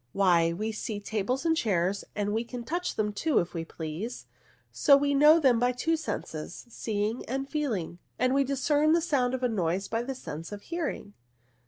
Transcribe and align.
"Why, 0.13 0.51
we 0.51 0.71
see 0.71 0.99
tables 0.99 1.45
and 1.45 1.55
chairs, 1.55 2.03
and 2.15 2.33
we 2.33 2.43
can 2.43 2.63
touch 2.63 2.95
them 2.95 3.13
too 3.13 3.37
if 3.37 3.53
we 3.53 3.65
glease, 3.65 4.25
so 4.71 4.97
we 4.97 5.13
know 5.13 5.39
them 5.39 5.59
by 5.59 5.71
two 5.73 5.95
senses, 5.95 6.65
seeing 6.69 7.23
and 7.25 7.47
feeling."" 7.47 7.99
And 8.17 8.33
we 8.33 8.43
discern 8.43 8.95
a 8.95 9.01
sound 9.01 9.39
by 9.91 10.01
the 10.01 10.15
sense 10.15 10.51
of 10.51 10.63
hearing." 10.63 11.13